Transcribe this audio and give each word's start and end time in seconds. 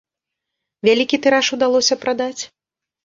Вялікі 0.89 1.21
тыраж 1.25 1.47
удалося 1.59 2.01
прадаць? 2.07 2.39